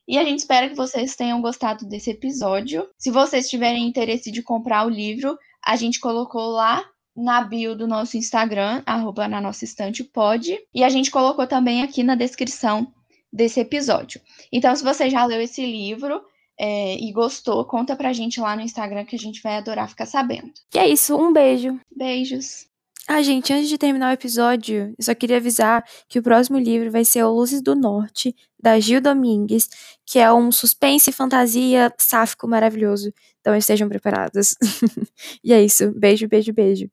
E 0.08 0.18
a 0.18 0.24
gente 0.24 0.40
espera 0.40 0.70
que 0.70 0.76
vocês 0.76 1.16
tenham 1.16 1.42
gostado 1.42 1.86
desse 1.86 2.12
episódio. 2.12 2.88
Se 2.98 3.12
vocês 3.12 3.50
tiverem 3.50 3.88
interesse 3.88 4.32
de 4.32 4.42
comprar 4.42 4.86
o 4.86 4.90
livro, 4.90 5.38
a 5.64 5.76
gente 5.76 6.00
colocou 6.00 6.48
lá 6.48 6.86
na 7.16 7.42
bio 7.42 7.76
do 7.76 7.88
nosso 7.88 8.16
Instagram, 8.16 8.84
arroba 8.86 9.28
na 9.28 9.42
nossa 9.42 9.66
estante 9.66 10.04
pode. 10.04 10.58
E 10.74 10.84
a 10.84 10.90
gente 10.90 11.12
colocou 11.12 11.46
também 11.46 11.82
aqui 11.82 12.04
na 12.04 12.16
descrição 12.16 12.88
desse 13.34 13.60
episódio. 13.60 14.22
Então, 14.52 14.74
se 14.76 14.84
você 14.84 15.10
já 15.10 15.26
leu 15.26 15.42
esse 15.42 15.66
livro 15.66 16.22
é, 16.58 16.96
e 16.96 17.12
gostou, 17.12 17.66
conta 17.66 17.96
pra 17.96 18.14
gente 18.14 18.40
lá 18.40 18.56
no 18.56 18.62
Instagram 18.62 19.04
que 19.04 19.16
a 19.16 19.20
gente 19.20 19.42
vai 19.42 19.58
adorar 19.58 19.90
ficar 19.90 20.06
sabendo. 20.06 20.54
E 20.74 20.80
é 20.80 20.88
isso, 20.88 21.18
um 21.18 21.34
beijo. 21.34 21.80
Beijos. 21.96 22.68
Ah, 23.10 23.22
gente, 23.22 23.54
antes 23.54 23.70
de 23.70 23.78
terminar 23.78 24.10
o 24.10 24.14
episódio, 24.14 24.94
eu 24.98 25.04
só 25.04 25.16
queria 25.16 25.38
avisar 25.38 25.82
que 26.10 26.20
o 26.20 26.24
próximo 26.24 26.58
livro 26.58 26.92
vai 26.92 27.06
ser 27.06 27.24
O 27.24 27.32
Luzes 27.32 27.62
do 27.62 27.74
Norte, 27.74 28.36
da 28.62 28.78
Gil 28.82 29.00
Domingues, 29.00 29.70
que 30.06 30.20
é 30.20 30.32
um 30.32 30.52
suspense 30.52 31.12
fantasia 31.14 31.94
sáfico 31.98 32.48
maravilhoso. 32.48 33.14
Então 33.40 33.56
estejam 33.56 33.88
preparados. 33.88 34.56
e 35.42 35.54
é 35.54 35.64
isso. 35.64 35.92
Beijo, 35.98 36.28
beijo, 36.28 36.52
beijo. 36.54 36.90